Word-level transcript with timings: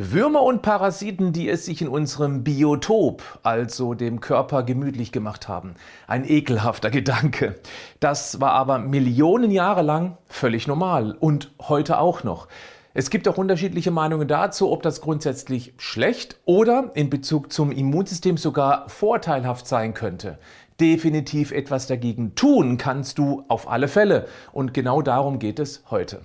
Würmer 0.00 0.44
und 0.44 0.62
Parasiten, 0.62 1.32
die 1.32 1.48
es 1.48 1.64
sich 1.64 1.82
in 1.82 1.88
unserem 1.88 2.44
Biotop, 2.44 3.40
also 3.42 3.94
dem 3.94 4.20
Körper, 4.20 4.62
gemütlich 4.62 5.10
gemacht 5.10 5.48
haben. 5.48 5.74
Ein 6.06 6.24
ekelhafter 6.24 6.88
Gedanke. 6.88 7.56
Das 7.98 8.40
war 8.40 8.52
aber 8.52 8.78
Millionen 8.78 9.50
Jahre 9.50 9.82
lang 9.82 10.16
völlig 10.28 10.68
normal 10.68 11.16
und 11.18 11.50
heute 11.60 11.98
auch 11.98 12.22
noch. 12.22 12.46
Es 12.94 13.10
gibt 13.10 13.26
auch 13.26 13.38
unterschiedliche 13.38 13.90
Meinungen 13.90 14.28
dazu, 14.28 14.70
ob 14.70 14.84
das 14.84 15.00
grundsätzlich 15.00 15.74
schlecht 15.78 16.38
oder 16.44 16.92
in 16.94 17.10
Bezug 17.10 17.52
zum 17.52 17.72
Immunsystem 17.72 18.36
sogar 18.36 18.88
vorteilhaft 18.88 19.66
sein 19.66 19.94
könnte. 19.94 20.38
Definitiv 20.78 21.50
etwas 21.50 21.88
dagegen 21.88 22.36
tun 22.36 22.78
kannst 22.78 23.18
du 23.18 23.42
auf 23.48 23.68
alle 23.68 23.88
Fälle. 23.88 24.28
Und 24.52 24.74
genau 24.74 25.02
darum 25.02 25.40
geht 25.40 25.58
es 25.58 25.82
heute. 25.90 26.20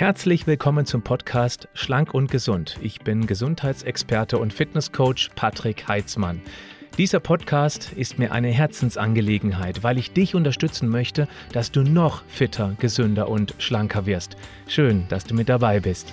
Herzlich 0.00 0.46
willkommen 0.46 0.86
zum 0.86 1.02
Podcast 1.02 1.68
Schlank 1.74 2.14
und 2.14 2.30
Gesund. 2.30 2.78
Ich 2.80 3.00
bin 3.00 3.26
Gesundheitsexperte 3.26 4.38
und 4.38 4.50
Fitnesscoach 4.50 5.28
Patrick 5.36 5.88
Heitzmann. 5.88 6.40
Dieser 6.96 7.20
Podcast 7.20 7.92
ist 7.92 8.18
mir 8.18 8.32
eine 8.32 8.48
Herzensangelegenheit, 8.48 9.82
weil 9.82 9.98
ich 9.98 10.14
dich 10.14 10.34
unterstützen 10.34 10.88
möchte, 10.88 11.28
dass 11.52 11.70
du 11.70 11.82
noch 11.82 12.24
fitter, 12.28 12.76
gesünder 12.78 13.28
und 13.28 13.54
schlanker 13.58 14.06
wirst. 14.06 14.38
Schön, 14.66 15.04
dass 15.10 15.24
du 15.24 15.34
mit 15.34 15.50
dabei 15.50 15.80
bist. 15.80 16.10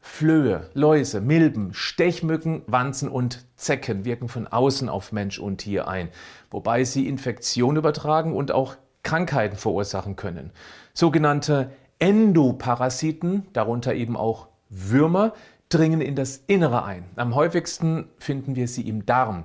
Flöhe, 0.00 0.68
Läuse, 0.74 1.20
Milben, 1.20 1.72
Stechmücken, 1.74 2.62
Wanzen 2.66 3.08
und 3.08 3.46
Zecken 3.54 4.04
wirken 4.04 4.26
von 4.28 4.48
außen 4.48 4.88
auf 4.88 5.12
Mensch 5.12 5.38
und 5.38 5.58
Tier 5.58 5.86
ein, 5.86 6.08
wobei 6.50 6.82
sie 6.82 7.06
Infektionen 7.06 7.76
übertragen 7.76 8.34
und 8.34 8.50
auch 8.50 8.76
Krankheiten 9.04 9.56
verursachen 9.56 10.16
können. 10.16 10.50
Sogenannte 10.92 11.70
Endoparasiten, 12.00 13.46
darunter 13.52 13.94
eben 13.94 14.16
auch 14.16 14.48
Würmer, 14.68 15.32
dringen 15.68 16.00
in 16.00 16.16
das 16.16 16.42
Innere 16.46 16.84
ein. 16.84 17.04
Am 17.16 17.34
häufigsten 17.34 18.08
finden 18.18 18.56
wir 18.56 18.68
sie 18.68 18.88
im 18.88 19.06
Darm. 19.06 19.44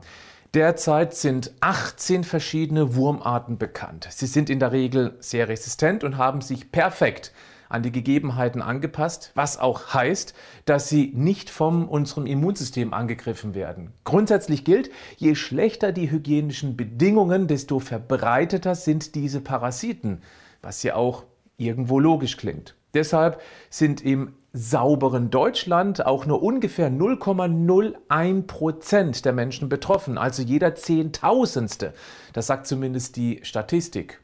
Derzeit 0.55 1.13
sind 1.13 1.51
18 1.59 2.23
verschiedene 2.23 2.95
Wurmarten 2.95 3.59
bekannt. 3.59 4.07
Sie 4.09 4.25
sind 4.25 4.49
in 4.49 4.59
der 4.59 4.71
Regel 4.71 5.15
sehr 5.19 5.47
resistent 5.47 6.03
und 6.03 6.17
haben 6.17 6.41
sich 6.41 6.71
perfekt 6.71 7.31
an 7.69 7.83
die 7.83 7.91
Gegebenheiten 7.91 8.61
angepasst, 8.61 9.31
was 9.35 9.59
auch 9.59 9.93
heißt, 9.93 10.33
dass 10.65 10.89
sie 10.89 11.13
nicht 11.15 11.49
von 11.49 11.87
unserem 11.87 12.25
Immunsystem 12.25 12.93
angegriffen 12.93 13.53
werden. 13.53 13.93
Grundsätzlich 14.03 14.65
gilt, 14.65 14.89
je 15.17 15.35
schlechter 15.35 15.91
die 15.91 16.11
hygienischen 16.11 16.75
Bedingungen, 16.75 17.47
desto 17.47 17.79
verbreiteter 17.79 18.75
sind 18.75 19.15
diese 19.15 19.39
Parasiten, 19.39 20.21
was 20.61 20.83
ja 20.83 20.95
auch 20.95 21.23
irgendwo 21.57 21.99
logisch 21.99 22.37
klingt. 22.37 22.75
Deshalb 22.93 23.39
sind 23.69 24.03
im 24.03 24.33
sauberen 24.51 25.29
Deutschland 25.29 26.05
auch 26.05 26.25
nur 26.25 26.41
ungefähr 26.41 26.89
0,01 26.89 28.47
Prozent 28.47 29.25
der 29.25 29.33
Menschen 29.33 29.69
betroffen, 29.69 30.17
also 30.17 30.41
jeder 30.41 30.73
Zehntausendste. 30.73 31.93
Das 32.33 32.47
sagt 32.47 32.65
zumindest 32.65 33.15
die 33.15 33.41
Statistik. 33.43 34.19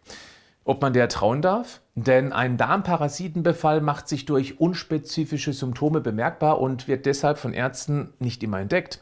Ob 0.68 0.82
man 0.82 0.94
der 0.94 1.08
trauen 1.10 1.44
darf? 1.44 1.82
Denn 1.94 2.34
ein 2.34 2.58
Darmparasitenbefall 2.58 3.82
macht 3.82 4.10
sich 4.10 4.26
durch 4.26 4.60
unspezifische 4.60 5.54
Symptome 5.54 6.02
bemerkbar 6.02 6.60
und 6.60 6.88
wird 6.88 7.06
deshalb 7.06 7.38
von 7.38 7.54
Ärzten 7.54 8.14
nicht 8.18 8.42
immer 8.42 8.60
entdeckt. 8.60 9.02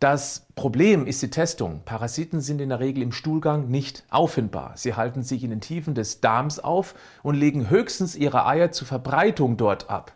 Das 0.00 0.46
Problem 0.54 1.06
ist 1.06 1.22
die 1.22 1.30
Testung. 1.30 1.82
Parasiten 1.84 2.40
sind 2.40 2.62
in 2.62 2.70
der 2.70 2.80
Regel 2.80 3.02
im 3.02 3.12
Stuhlgang 3.12 3.68
nicht 3.68 4.04
auffindbar. 4.10 4.72
Sie 4.76 4.94
halten 4.94 5.22
sich 5.22 5.44
in 5.44 5.50
den 5.50 5.60
Tiefen 5.60 5.94
des 5.94 6.22
Darms 6.22 6.58
auf 6.58 6.94
und 7.22 7.34
legen 7.34 7.68
höchstens 7.68 8.16
ihre 8.16 8.46
Eier 8.46 8.72
zur 8.72 8.86
Verbreitung 8.86 9.58
dort 9.58 9.90
ab. 9.90 10.12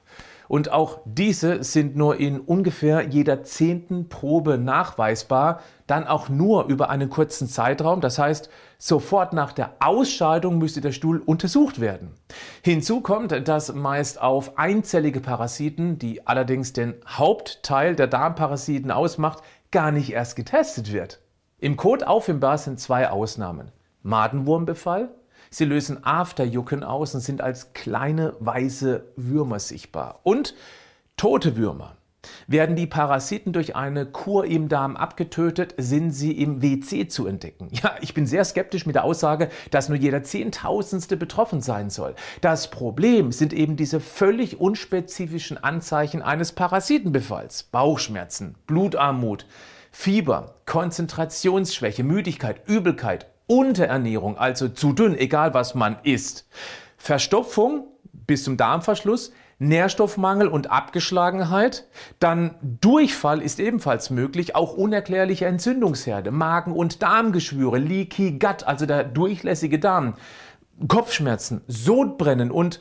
Und 0.50 0.72
auch 0.72 0.98
diese 1.04 1.62
sind 1.62 1.94
nur 1.94 2.16
in 2.18 2.40
ungefähr 2.40 3.06
jeder 3.06 3.44
zehnten 3.44 4.08
Probe 4.08 4.58
nachweisbar, 4.58 5.60
dann 5.86 6.08
auch 6.08 6.28
nur 6.28 6.64
über 6.64 6.90
einen 6.90 7.08
kurzen 7.08 7.46
Zeitraum. 7.46 8.00
Das 8.00 8.18
heißt, 8.18 8.50
sofort 8.76 9.32
nach 9.32 9.52
der 9.52 9.74
Ausscheidung 9.78 10.58
müsste 10.58 10.80
der 10.80 10.90
Stuhl 10.90 11.22
untersucht 11.24 11.80
werden. 11.80 12.16
Hinzu 12.64 13.00
kommt, 13.00 13.46
dass 13.46 13.72
meist 13.72 14.20
auf 14.20 14.58
einzellige 14.58 15.20
Parasiten, 15.20 16.00
die 16.00 16.26
allerdings 16.26 16.72
den 16.72 16.94
Hauptteil 17.06 17.94
der 17.94 18.08
Darmparasiten 18.08 18.90
ausmacht, 18.90 19.44
gar 19.70 19.92
nicht 19.92 20.10
erst 20.10 20.34
getestet 20.34 20.92
wird. 20.92 21.20
Im 21.60 21.76
Kot 21.76 22.02
auffindbar 22.02 22.58
sind 22.58 22.80
zwei 22.80 23.08
Ausnahmen. 23.08 23.70
Madenwurmbefall 24.02 25.10
Sie 25.50 25.64
lösen 25.64 26.04
Afterjucken 26.04 26.84
aus 26.84 27.14
und 27.14 27.20
sind 27.20 27.40
als 27.40 27.72
kleine 27.72 28.34
weiße 28.38 29.04
Würmer 29.16 29.58
sichtbar. 29.58 30.20
Und 30.22 30.54
tote 31.16 31.56
Würmer. 31.56 31.96
Werden 32.46 32.76
die 32.76 32.86
Parasiten 32.86 33.52
durch 33.52 33.76
eine 33.76 34.06
Kur 34.06 34.44
im 34.44 34.68
Darm 34.68 34.96
abgetötet, 34.96 35.74
sind 35.78 36.12
sie 36.12 36.32
im 36.32 36.62
WC 36.62 37.08
zu 37.08 37.26
entdecken. 37.26 37.68
Ja, 37.72 37.96
ich 38.00 38.14
bin 38.14 38.26
sehr 38.26 38.44
skeptisch 38.44 38.86
mit 38.86 38.94
der 38.94 39.04
Aussage, 39.04 39.48
dass 39.70 39.88
nur 39.88 39.96
jeder 39.96 40.22
Zehntausendste 40.22 41.16
betroffen 41.16 41.60
sein 41.62 41.90
soll. 41.90 42.14
Das 42.42 42.70
Problem 42.70 43.32
sind 43.32 43.52
eben 43.52 43.76
diese 43.76 44.00
völlig 44.00 44.60
unspezifischen 44.60 45.56
Anzeichen 45.56 46.22
eines 46.22 46.52
Parasitenbefalls. 46.52 47.64
Bauchschmerzen, 47.64 48.54
Blutarmut, 48.66 49.46
Fieber, 49.90 50.54
Konzentrationsschwäche, 50.66 52.04
Müdigkeit, 52.04 52.68
Übelkeit, 52.68 53.26
Unterernährung, 53.50 54.38
also 54.38 54.68
zu 54.68 54.92
dünn, 54.92 55.18
egal 55.18 55.54
was 55.54 55.74
man 55.74 55.96
isst. 56.04 56.46
Verstopfung 56.96 57.88
bis 58.12 58.44
zum 58.44 58.56
Darmverschluss, 58.56 59.32
Nährstoffmangel 59.58 60.46
und 60.46 60.70
Abgeschlagenheit. 60.70 61.88
Dann 62.20 62.54
Durchfall 62.62 63.42
ist 63.42 63.58
ebenfalls 63.58 64.10
möglich, 64.10 64.54
auch 64.54 64.74
unerklärliche 64.74 65.46
Entzündungsherde, 65.46 66.30
Magen- 66.30 66.72
und 66.72 67.02
Darmgeschwüre, 67.02 67.78
Leaky 67.78 68.38
Gut, 68.38 68.62
also 68.62 68.86
der 68.86 69.02
durchlässige 69.02 69.80
Darm, 69.80 70.14
Kopfschmerzen, 70.86 71.62
Sodbrennen 71.66 72.52
und 72.52 72.78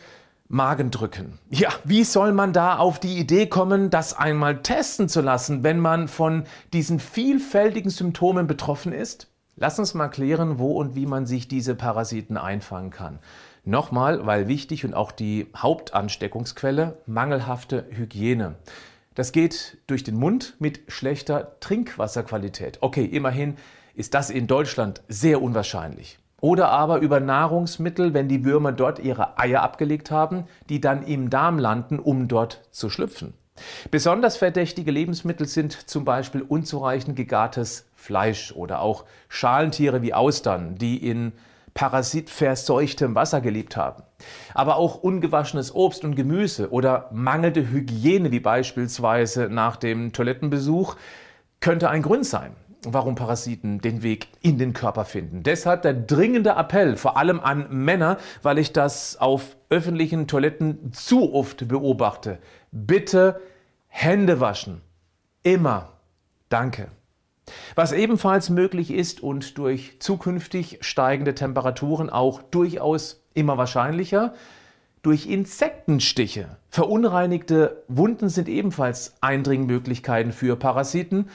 Magendrücken. 0.50 1.40
Ja, 1.50 1.70
wie 1.84 2.04
soll 2.04 2.32
man 2.32 2.54
da 2.54 2.78
auf 2.78 3.00
die 3.00 3.18
Idee 3.18 3.48
kommen, 3.48 3.90
das 3.90 4.16
einmal 4.16 4.62
testen 4.62 5.10
zu 5.10 5.22
lassen, 5.22 5.64
wenn 5.64 5.80
man 5.80 6.08
von 6.08 6.44
diesen 6.74 7.00
vielfältigen 7.00 7.90
Symptomen 7.90 8.46
betroffen 8.46 8.94
ist? 8.94 9.29
Lass 9.62 9.78
uns 9.78 9.94
mal 9.94 10.08
klären, 10.08 10.58
wo 10.58 10.72
und 10.80 10.96
wie 10.96 11.06
man 11.06 11.26
sich 11.26 11.50
diese 11.50 11.76
Parasiten 11.76 12.38
einfangen 12.38 12.92
kann. 12.92 13.20
Nochmal, 13.66 14.26
weil 14.26 14.48
wichtig 14.48 14.86
und 14.86 14.94
auch 14.94 15.12
die 15.12 15.48
Hauptansteckungsquelle, 15.54 17.00
mangelhafte 17.06 17.86
Hygiene. 17.92 18.56
Das 19.16 19.34
geht 19.34 19.78
durch 19.88 20.06
den 20.06 20.16
Mund 20.16 20.56
mit 20.60 20.84
schlechter 20.88 21.60
Trinkwasserqualität. 21.60 22.78
Okay, 22.80 23.04
immerhin 23.04 23.58
ist 23.96 24.14
das 24.14 24.30
in 24.30 24.48
Deutschland 24.48 25.02
sehr 25.10 25.42
unwahrscheinlich. 25.42 26.20
Oder 26.40 26.70
aber 26.70 27.00
über 27.00 27.20
Nahrungsmittel, 27.20 28.14
wenn 28.14 28.30
die 28.30 28.46
Würmer 28.46 28.72
dort 28.72 29.00
ihre 29.00 29.38
Eier 29.38 29.62
abgelegt 29.62 30.10
haben, 30.10 30.46
die 30.70 30.80
dann 30.80 31.04
im 31.04 31.30
Darm 31.30 31.60
landen, 31.60 32.00
um 32.00 32.30
dort 32.30 32.62
zu 32.72 32.90
schlüpfen. 32.90 33.34
Besonders 33.92 34.38
verdächtige 34.38 34.92
Lebensmittel 34.92 35.50
sind 35.50 35.74
zum 35.74 36.06
Beispiel 36.06 36.44
unzureichend 36.44 37.18
gegartes 37.18 37.89
Fleisch 38.00 38.54
oder 38.54 38.82
auch 38.82 39.06
Schalentiere 39.28 40.02
wie 40.02 40.14
Austern, 40.14 40.76
die 40.76 40.98
in 41.06 41.34
parasitverseuchtem 41.74 43.14
Wasser 43.14 43.42
gelebt 43.42 43.78
haben. 43.78 44.04
Aber 44.54 44.78
auch 44.78 44.96
ungewaschenes 44.96 45.74
Obst 45.76 46.04
und 46.04 46.16
Gemüse 46.16 46.72
oder 46.72 47.10
mangelnde 47.12 47.70
Hygiene 47.70 48.32
wie 48.32 48.40
beispielsweise 48.40 49.50
nach 49.50 49.76
dem 49.76 50.14
Toilettenbesuch 50.14 50.96
könnte 51.60 51.90
ein 51.90 52.02
Grund 52.02 52.26
sein, 52.26 52.56
warum 52.86 53.16
Parasiten 53.16 53.82
den 53.82 54.02
Weg 54.02 54.28
in 54.42 54.58
den 54.58 54.74
Körper 54.74 55.06
finden. 55.06 55.44
Deshalb 55.44 55.82
der 55.84 55.94
dringende 55.94 56.52
Appell, 56.52 56.96
vor 56.98 57.18
allem 57.18 57.40
an 57.40 57.68
Männer, 57.70 58.18
weil 58.42 58.58
ich 58.58 58.74
das 58.74 59.18
auf 59.18 59.56
öffentlichen 59.70 60.28
Toiletten 60.28 60.92
zu 60.94 61.34
oft 61.34 61.68
beobachte. 61.68 62.40
Bitte 62.72 63.42
Hände 63.88 64.40
waschen. 64.40 64.82
Immer. 65.44 65.90
Danke. 66.50 66.90
Was 67.76 67.92
ebenfalls 67.92 68.50
möglich 68.50 68.92
ist 68.92 69.22
und 69.22 69.58
durch 69.58 70.00
zukünftig 70.00 70.80
steigende 70.82 71.36
Temperaturen 71.36 72.10
auch 72.10 72.42
durchaus 72.42 73.24
immer 73.34 73.58
wahrscheinlicher, 73.58 74.34
durch 75.02 75.28
Insektenstiche. 75.28 76.58
Verunreinigte 76.70 77.84
Wunden 77.88 78.30
sind 78.30 78.50
ebenfalls 78.50 79.16
Eindringmöglichkeiten 79.22 80.34
für 80.34 80.56
Parasiten, 80.56 81.30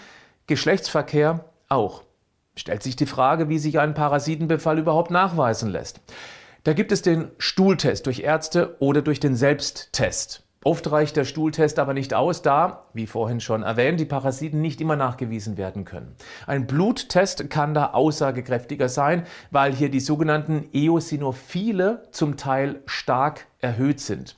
Geschlechtsverkehr 0.47 1.47
auch. 1.69 2.03
Stellt 2.57 2.83
sich 2.83 2.95
die 2.95 3.07
Frage, 3.07 3.49
wie 3.49 3.59
sich 3.59 3.79
ein 3.79 3.95
Parasitenbefall 3.95 4.79
überhaupt 4.79 5.11
nachweisen 5.11 5.71
lässt. 5.71 6.01
Da 6.63 6.73
gibt 6.73 6.93
es 6.93 7.03
den 7.03 7.31
Stuhltest 7.39 8.07
durch 8.07 8.21
Ärzte 8.21 8.77
oder 8.79 9.03
durch 9.03 9.21
den 9.21 9.35
Selbsttest. 9.35 10.44
Oft 10.65 10.91
reicht 10.91 11.17
der 11.17 11.25
Stuhltest 11.25 11.79
aber 11.79 11.93
nicht 11.93 12.15
aus, 12.15 12.41
da, 12.41 12.87
wie 12.95 13.07
vorhin 13.07 13.41
schon 13.41 13.63
erwähnt, 13.63 14.01
die 14.01 14.07
Parasiten 14.07 14.63
nicht 14.63 14.81
immer 14.81 14.97
nachgewiesen 14.97 15.59
werden 15.59 15.85
können. 15.85 16.17
Ein 16.47 16.67
Bluttest 16.67 17.51
kann 17.51 17.75
da 17.75 17.91
aussagekräftiger 17.91 18.89
sein, 18.89 19.27
weil 19.51 19.75
hier 19.75 19.91
die 19.91 20.01
sogenannten 20.01 20.67
Eosinophile 20.73 22.09
zum 22.13 22.39
Teil 22.39 22.81
stark 22.87 23.47
erhöht 23.61 24.01
sind. 24.01 24.37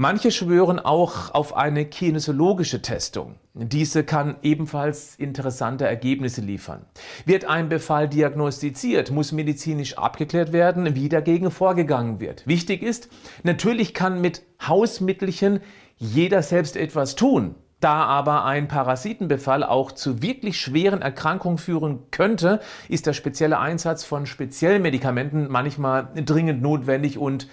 Manche 0.00 0.30
schwören 0.30 0.78
auch 0.78 1.34
auf 1.34 1.56
eine 1.56 1.84
kinesiologische 1.84 2.80
Testung. 2.82 3.34
Diese 3.52 4.04
kann 4.04 4.36
ebenfalls 4.42 5.16
interessante 5.16 5.88
Ergebnisse 5.88 6.40
liefern. 6.40 6.86
Wird 7.24 7.46
ein 7.46 7.68
Befall 7.68 8.08
diagnostiziert, 8.08 9.10
muss 9.10 9.32
medizinisch 9.32 9.98
abgeklärt 9.98 10.52
werden, 10.52 10.94
wie 10.94 11.08
dagegen 11.08 11.50
vorgegangen 11.50 12.20
wird. 12.20 12.46
Wichtig 12.46 12.84
ist, 12.84 13.08
natürlich 13.42 13.92
kann 13.92 14.20
mit 14.20 14.42
Hausmittelchen 14.62 15.58
jeder 15.96 16.44
selbst 16.44 16.76
etwas 16.76 17.16
tun. 17.16 17.56
Da 17.80 18.04
aber 18.04 18.44
ein 18.44 18.68
Parasitenbefall 18.68 19.64
auch 19.64 19.90
zu 19.90 20.22
wirklich 20.22 20.60
schweren 20.60 21.02
Erkrankungen 21.02 21.58
führen 21.58 22.04
könnte, 22.12 22.60
ist 22.88 23.06
der 23.06 23.14
spezielle 23.14 23.58
Einsatz 23.58 24.04
von 24.04 24.26
speziellen 24.26 24.80
Medikamenten 24.80 25.48
manchmal 25.50 26.08
dringend 26.14 26.62
notwendig 26.62 27.18
und 27.18 27.48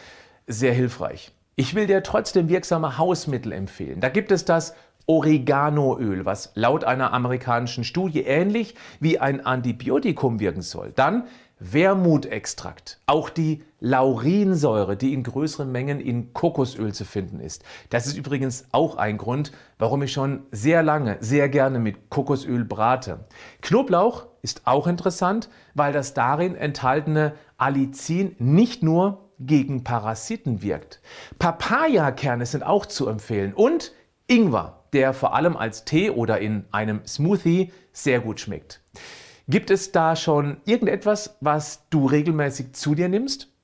sehr 0.45 0.73
hilfreich. 0.73 1.31
Ich 1.57 1.73
will 1.73 1.87
dir 1.87 2.03
trotzdem 2.03 2.49
wirksame 2.49 2.97
Hausmittel 2.97 3.53
empfehlen. 3.53 4.01
Da 4.01 4.09
gibt 4.09 4.33
es 4.33 4.43
das 4.43 4.75
Oreganoöl, 5.05 6.25
was 6.25 6.51
laut 6.55 6.83
einer 6.83 7.13
amerikanischen 7.13 7.85
Studie 7.85 8.23
ähnlich 8.23 8.75
wie 8.99 9.19
ein 9.19 9.45
Antibiotikum 9.45 10.41
wirken 10.41 10.61
soll. 10.61 10.91
Dann 10.93 11.27
Wermutextrakt, 11.59 12.99
auch 13.05 13.29
die 13.29 13.63
Laurinsäure, 13.79 14.97
die 14.97 15.13
in 15.13 15.23
größeren 15.23 15.71
Mengen 15.71 16.01
in 16.01 16.33
Kokosöl 16.33 16.93
zu 16.93 17.05
finden 17.05 17.39
ist. 17.39 17.63
Das 17.89 18.05
ist 18.05 18.17
übrigens 18.17 18.65
auch 18.73 18.97
ein 18.97 19.17
Grund, 19.17 19.53
warum 19.79 20.03
ich 20.03 20.11
schon 20.11 20.43
sehr 20.51 20.83
lange, 20.83 21.15
sehr 21.21 21.47
gerne 21.47 21.79
mit 21.79 22.09
Kokosöl 22.09 22.65
brate. 22.65 23.25
Knoblauch 23.61 24.25
ist 24.41 24.63
auch 24.65 24.87
interessant, 24.87 25.49
weil 25.73 25.93
das 25.93 26.13
darin 26.13 26.55
enthaltene 26.55 27.33
Allicin 27.57 28.35
nicht 28.39 28.83
nur 28.83 29.24
gegen 29.39 29.83
Parasiten 29.83 30.61
wirkt. 30.61 31.01
Papayakerne 31.39 32.45
sind 32.45 32.63
auch 32.63 32.85
zu 32.85 33.07
empfehlen 33.07 33.53
und 33.53 33.93
Ingwer, 34.27 34.83
der 34.93 35.13
vor 35.13 35.35
allem 35.35 35.55
als 35.57 35.85
Tee 35.85 36.09
oder 36.09 36.39
in 36.39 36.65
einem 36.71 37.05
Smoothie 37.05 37.71
sehr 37.91 38.19
gut 38.19 38.39
schmeckt. 38.39 38.81
Gibt 39.47 39.69
es 39.69 39.91
da 39.91 40.15
schon 40.15 40.57
irgendetwas, 40.65 41.37
was 41.41 41.87
du 41.89 42.07
regelmäßig 42.07 42.73
zu 42.73 42.95
dir 42.95 43.09
nimmst? 43.09 43.54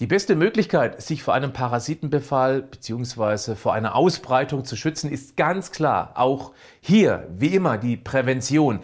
Die 0.00 0.06
beste 0.06 0.36
Möglichkeit, 0.36 1.02
sich 1.02 1.24
vor 1.24 1.34
einem 1.34 1.52
Parasitenbefall 1.52 2.62
bzw. 2.62 3.56
vor 3.56 3.74
einer 3.74 3.96
Ausbreitung 3.96 4.64
zu 4.64 4.76
schützen, 4.76 5.10
ist 5.10 5.36
ganz 5.36 5.72
klar 5.72 6.12
auch 6.14 6.52
hier, 6.80 7.26
wie 7.36 7.48
immer, 7.48 7.78
die 7.78 7.96
Prävention. 7.96 8.78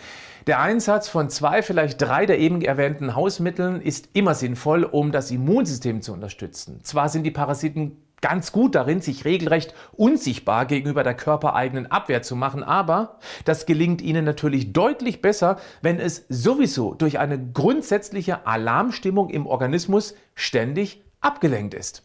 Der 0.49 0.61
Einsatz 0.61 1.09
von 1.09 1.31
zwei, 1.31 1.63
vielleicht 1.63 2.03
drei 2.03 2.27
der 2.27 2.41
eben 2.41 2.63
erwähnten 2.63 3.15
Hausmitteln 3.15 3.81
ist 3.81 4.09
immer 4.13 4.35
sinnvoll, 4.35 4.83
um 4.83 5.13
das 5.13 5.31
Immunsystem 5.31 6.03
zu 6.03 6.13
unterstützen. 6.13 6.81
Zwar 6.83 7.09
sind 7.09 7.23
die 7.23 7.31
Parasiten 7.31 7.97
ganz 8.25 8.53
gut 8.53 8.75
darin, 8.75 9.03
sich 9.03 9.27
regelrecht 9.27 9.75
unsichtbar 9.93 10.65
gegenüber 10.65 11.03
der 11.03 11.13
körpereigenen 11.13 11.91
Abwehr 11.91 12.23
zu 12.23 12.37
machen, 12.37 12.63
aber 12.63 13.19
das 13.45 13.67
gelingt 13.67 14.01
ihnen 14.01 14.25
natürlich 14.25 14.73
deutlich 14.73 15.21
besser, 15.21 15.59
wenn 15.83 16.01
es 16.01 16.25
sowieso 16.31 16.95
durch 16.95 17.19
eine 17.19 17.39
grundsätzliche 17.39 18.47
Alarmstimmung 18.47 19.29
im 19.29 19.47
Organismus 19.47 20.15
ständig 20.35 21.03
abgelenkt 21.21 21.75
ist. 21.75 22.03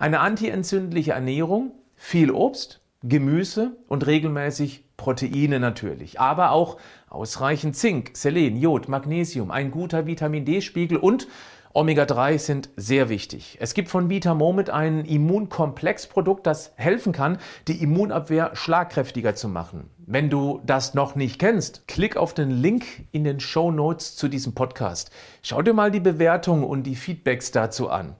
Eine 0.00 0.18
antientzündliche 0.18 1.12
Ernährung, 1.12 1.70
viel 1.94 2.32
Obst, 2.32 2.80
Gemüse 3.04 3.76
und 3.86 4.04
regelmäßig 4.04 4.82
Proteine 4.96 5.60
natürlich, 5.60 6.18
aber 6.18 6.50
auch 6.50 6.76
ausreichend 7.08 7.76
Zink, 7.76 8.10
Selen, 8.14 8.56
Jod, 8.56 8.88
Magnesium, 8.88 9.52
ein 9.52 9.70
guter 9.70 10.06
Vitamin 10.06 10.44
D-Spiegel 10.44 10.98
und 10.98 11.28
Omega-3 11.74 12.38
sind 12.38 12.68
sehr 12.76 13.08
wichtig. 13.08 13.56
Es 13.58 13.72
gibt 13.72 13.88
von 13.88 14.10
Vitamomit 14.10 14.68
ein 14.68 15.06
Immunkomplexprodukt, 15.06 16.46
das 16.46 16.72
helfen 16.76 17.12
kann, 17.12 17.38
die 17.66 17.82
Immunabwehr 17.82 18.50
schlagkräftiger 18.54 19.34
zu 19.34 19.48
machen. 19.48 19.88
Wenn 19.98 20.28
du 20.28 20.60
das 20.66 20.92
noch 20.92 21.14
nicht 21.14 21.38
kennst, 21.38 21.88
klick 21.88 22.18
auf 22.18 22.34
den 22.34 22.50
Link 22.50 22.84
in 23.10 23.24
den 23.24 23.40
Show 23.40 23.70
Notes 23.70 24.16
zu 24.16 24.28
diesem 24.28 24.54
Podcast. 24.54 25.10
Schau 25.42 25.62
dir 25.62 25.72
mal 25.72 25.90
die 25.90 26.00
Bewertungen 26.00 26.64
und 26.64 26.82
die 26.82 26.94
Feedbacks 26.96 27.52
dazu 27.52 27.88
an. 27.88 28.16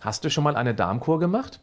Hast 0.00 0.24
du 0.24 0.30
schon 0.30 0.42
mal 0.42 0.56
eine 0.56 0.74
Darmkur 0.74 1.20
gemacht? 1.20 1.60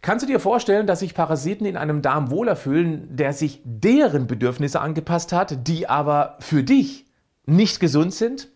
Kannst 0.00 0.24
du 0.24 0.26
dir 0.26 0.40
vorstellen, 0.40 0.86
dass 0.86 1.00
sich 1.00 1.14
Parasiten 1.14 1.66
in 1.66 1.76
einem 1.76 2.00
Darm 2.00 2.30
wohler 2.30 2.56
fühlen, 2.56 3.14
der 3.14 3.34
sich 3.34 3.60
deren 3.64 4.26
Bedürfnisse 4.26 4.80
angepasst 4.80 5.32
hat, 5.32 5.68
die 5.68 5.88
aber 5.88 6.38
für 6.40 6.64
dich 6.64 7.04
nicht 7.44 7.78
gesund 7.78 8.14
sind? 8.14 8.48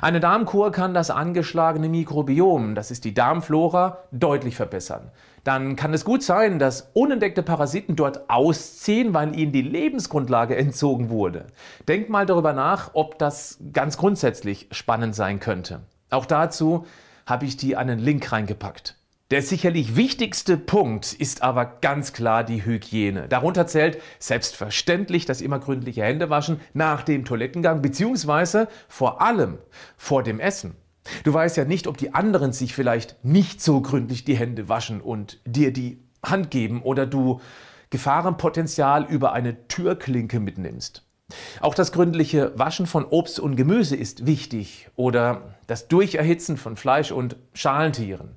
Eine 0.00 0.20
Darmkur 0.20 0.70
kann 0.70 0.94
das 0.94 1.10
angeschlagene 1.10 1.88
Mikrobiom, 1.88 2.74
das 2.74 2.90
ist 2.90 3.04
die 3.04 3.14
Darmflora, 3.14 3.98
deutlich 4.10 4.56
verbessern. 4.56 5.10
Dann 5.44 5.74
kann 5.74 5.92
es 5.92 6.04
gut 6.04 6.22
sein, 6.22 6.58
dass 6.58 6.90
unentdeckte 6.92 7.42
Parasiten 7.42 7.96
dort 7.96 8.30
ausziehen, 8.30 9.12
weil 9.12 9.36
ihnen 9.36 9.52
die 9.52 9.62
Lebensgrundlage 9.62 10.56
entzogen 10.56 11.10
wurde. 11.10 11.46
Denk 11.88 12.08
mal 12.08 12.26
darüber 12.26 12.52
nach, 12.52 12.90
ob 12.92 13.18
das 13.18 13.58
ganz 13.72 13.96
grundsätzlich 13.96 14.68
spannend 14.70 15.14
sein 15.16 15.40
könnte. 15.40 15.80
Auch 16.10 16.26
dazu 16.26 16.86
habe 17.26 17.44
ich 17.46 17.56
dir 17.56 17.78
einen 17.78 17.98
Link 17.98 18.30
reingepackt. 18.30 18.96
Der 19.32 19.40
sicherlich 19.40 19.96
wichtigste 19.96 20.58
Punkt 20.58 21.14
ist 21.14 21.40
aber 21.40 21.64
ganz 21.64 22.12
klar 22.12 22.44
die 22.44 22.66
Hygiene. 22.66 23.28
Darunter 23.28 23.66
zählt 23.66 23.98
selbstverständlich 24.18 25.24
das 25.24 25.40
immer 25.40 25.58
gründliche 25.58 26.02
Händewaschen 26.02 26.60
nach 26.74 27.02
dem 27.02 27.24
Toilettengang 27.24 27.80
bzw. 27.80 28.66
vor 28.88 29.22
allem 29.22 29.56
vor 29.96 30.22
dem 30.22 30.38
Essen. 30.38 30.76
Du 31.24 31.32
weißt 31.32 31.56
ja 31.56 31.64
nicht, 31.64 31.86
ob 31.86 31.96
die 31.96 32.12
anderen 32.12 32.52
sich 32.52 32.74
vielleicht 32.74 33.24
nicht 33.24 33.62
so 33.62 33.80
gründlich 33.80 34.26
die 34.26 34.36
Hände 34.36 34.68
waschen 34.68 35.00
und 35.00 35.40
dir 35.46 35.72
die 35.72 36.02
Hand 36.22 36.50
geben 36.50 36.82
oder 36.82 37.06
du 37.06 37.40
Gefahrenpotenzial 37.88 39.06
über 39.06 39.32
eine 39.32 39.66
Türklinke 39.66 40.40
mitnimmst. 40.40 41.06
Auch 41.62 41.74
das 41.74 41.92
gründliche 41.92 42.52
Waschen 42.58 42.84
von 42.84 43.06
Obst 43.06 43.40
und 43.40 43.56
Gemüse 43.56 43.96
ist 43.96 44.26
wichtig 44.26 44.90
oder 44.94 45.54
das 45.66 45.88
Durcherhitzen 45.88 46.58
von 46.58 46.76
Fleisch 46.76 47.12
und 47.12 47.36
Schalentieren. 47.54 48.36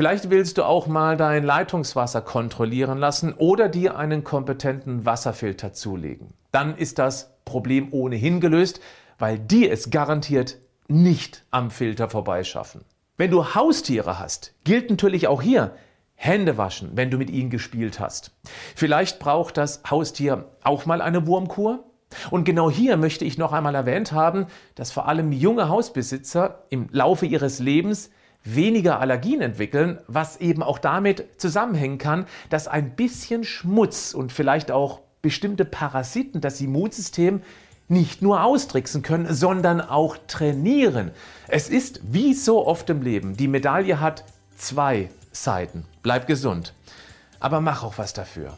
Vielleicht 0.00 0.30
willst 0.30 0.56
du 0.56 0.64
auch 0.64 0.86
mal 0.86 1.18
dein 1.18 1.44
Leitungswasser 1.44 2.22
kontrollieren 2.22 2.96
lassen 2.96 3.34
oder 3.34 3.68
dir 3.68 3.98
einen 3.98 4.24
kompetenten 4.24 5.04
Wasserfilter 5.04 5.74
zulegen. 5.74 6.32
Dann 6.52 6.74
ist 6.74 6.98
das 6.98 7.34
Problem 7.44 7.88
ohnehin 7.90 8.40
gelöst, 8.40 8.80
weil 9.18 9.38
die 9.38 9.68
es 9.68 9.90
garantiert 9.90 10.56
nicht 10.88 11.44
am 11.50 11.70
Filter 11.70 12.08
vorbeischaffen. 12.08 12.80
Wenn 13.18 13.30
du 13.30 13.54
Haustiere 13.54 14.18
hast, 14.18 14.54
gilt 14.64 14.88
natürlich 14.88 15.28
auch 15.28 15.42
hier 15.42 15.74
Hände 16.14 16.56
waschen, 16.56 16.92
wenn 16.94 17.10
du 17.10 17.18
mit 17.18 17.28
ihnen 17.28 17.50
gespielt 17.50 18.00
hast. 18.00 18.30
Vielleicht 18.74 19.18
braucht 19.18 19.58
das 19.58 19.82
Haustier 19.90 20.46
auch 20.64 20.86
mal 20.86 21.02
eine 21.02 21.26
Wurmkur. 21.26 21.84
Und 22.30 22.44
genau 22.44 22.70
hier 22.70 22.96
möchte 22.96 23.26
ich 23.26 23.36
noch 23.36 23.52
einmal 23.52 23.74
erwähnt 23.74 24.12
haben, 24.12 24.46
dass 24.76 24.92
vor 24.92 25.08
allem 25.08 25.30
junge 25.30 25.68
Hausbesitzer 25.68 26.64
im 26.70 26.88
Laufe 26.90 27.26
ihres 27.26 27.58
Lebens 27.58 28.10
weniger 28.44 29.00
Allergien 29.00 29.40
entwickeln, 29.40 29.98
was 30.06 30.38
eben 30.38 30.62
auch 30.62 30.78
damit 30.78 31.24
zusammenhängen 31.36 31.98
kann, 31.98 32.26
dass 32.48 32.68
ein 32.68 32.90
bisschen 32.96 33.44
Schmutz 33.44 34.14
und 34.14 34.32
vielleicht 34.32 34.70
auch 34.70 35.00
bestimmte 35.22 35.64
Parasiten 35.64 36.40
das 36.40 36.60
Immunsystem 36.60 37.42
nicht 37.88 38.22
nur 38.22 38.44
austricksen 38.44 39.02
können, 39.02 39.34
sondern 39.34 39.80
auch 39.80 40.16
trainieren. 40.28 41.10
Es 41.48 41.68
ist 41.68 42.00
wie 42.04 42.34
so 42.34 42.66
oft 42.66 42.88
im 42.88 43.02
Leben, 43.02 43.36
die 43.36 43.48
Medaille 43.48 44.00
hat 44.00 44.24
zwei 44.56 45.10
Seiten. 45.32 45.84
Bleib 46.02 46.26
gesund. 46.26 46.72
Aber 47.40 47.60
mach 47.60 47.82
auch 47.82 47.98
was 47.98 48.12
dafür. 48.12 48.56